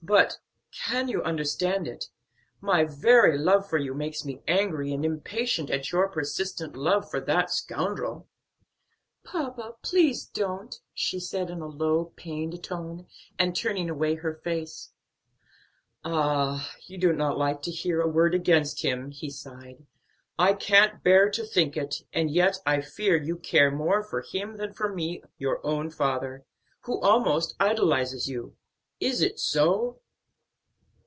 But 0.00 0.38
can 0.86 1.08
you 1.08 1.22
understand 1.22 1.86
it? 1.86 2.06
my 2.62 2.84
very 2.84 3.36
love 3.36 3.68
for 3.68 3.76
you 3.76 3.92
makes 3.92 4.24
me 4.24 4.42
angry 4.48 4.90
and 4.94 5.04
impatient 5.04 5.68
at 5.68 5.92
your 5.92 6.08
persistent 6.08 6.76
love 6.76 7.10
for 7.10 7.20
that 7.20 7.50
scoundrel." 7.50 8.26
"Papa, 9.22 9.74
please 9.82 10.24
don't!" 10.24 10.76
she 10.94 11.20
said 11.20 11.50
in 11.50 11.60
a 11.60 11.66
low, 11.66 12.06
pained 12.16 12.64
tone, 12.64 13.06
and 13.38 13.54
turning 13.54 13.90
away 13.90 14.14
her 14.14 14.32
face. 14.32 14.92
"Ah, 16.04 16.72
you 16.86 16.96
do 16.96 17.12
not 17.12 17.36
like 17.36 17.60
to 17.62 17.70
hear 17.70 18.00
a 18.00 18.08
word 18.08 18.34
against 18.34 18.80
him!" 18.80 19.10
he 19.10 19.28
sighed; 19.28 19.84
"I 20.38 20.54
can't 20.54 21.02
bear 21.02 21.28
to 21.32 21.44
think 21.44 21.76
it, 21.76 21.96
and 22.14 22.30
yet 22.30 22.56
I 22.64 22.80
fear 22.80 23.16
you 23.20 23.36
care 23.36 23.70
more 23.70 24.02
for 24.02 24.22
him 24.22 24.56
than 24.56 24.72
for 24.72 24.88
me, 24.90 25.22
your 25.36 25.60
own 25.66 25.90
father, 25.90 26.46
who 26.82 26.98
almost 27.00 27.56
idolizes 27.60 28.26
you. 28.26 28.54
Is 29.00 29.22
it 29.22 29.38
so?" 29.38 30.00